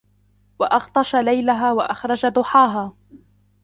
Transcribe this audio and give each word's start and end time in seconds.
وأغطش 0.59 1.15
ليلها 1.15 1.73
وأخرج 1.73 2.25
ضحاها 2.25 2.93